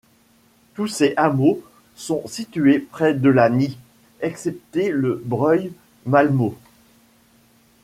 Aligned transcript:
Tous 0.73 0.87
ces 0.87 1.13
hameaux 1.15 1.61
sont 1.93 2.23
situés 2.25 2.79
près 2.79 3.13
de 3.13 3.29
la 3.29 3.51
Nie, 3.51 3.77
excepté 4.21 4.89
le 4.89 5.21
Breuil 5.23 5.73
Malmaud. 6.07 6.57